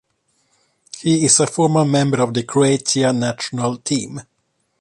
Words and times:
He 0.97 1.25
is 1.25 1.39
a 1.39 1.45
former 1.45 1.85
member 1.85 2.23
of 2.23 2.33
the 2.33 2.41
Croatia 2.41 3.13
national 3.13 3.77
team. 3.77 4.21